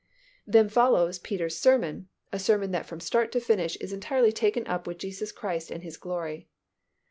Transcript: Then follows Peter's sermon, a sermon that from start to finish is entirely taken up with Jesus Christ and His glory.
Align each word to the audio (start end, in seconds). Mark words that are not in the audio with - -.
Then 0.47 0.67
follows 0.67 1.19
Peter's 1.19 1.59
sermon, 1.59 2.09
a 2.31 2.39
sermon 2.39 2.71
that 2.71 2.87
from 2.87 2.99
start 2.99 3.31
to 3.33 3.39
finish 3.39 3.75
is 3.75 3.93
entirely 3.93 4.31
taken 4.31 4.65
up 4.65 4.87
with 4.87 4.97
Jesus 4.97 5.31
Christ 5.31 5.69
and 5.69 5.83
His 5.83 5.95
glory. 5.95 6.47